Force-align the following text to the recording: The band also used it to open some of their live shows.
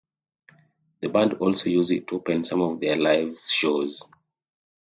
The 1.01 1.09
band 1.09 1.35
also 1.35 1.69
used 1.69 1.91
it 1.91 2.07
to 2.07 2.15
open 2.15 2.43
some 2.43 2.59
of 2.61 2.79
their 2.79 2.95
live 2.95 3.37
shows. 3.37 4.01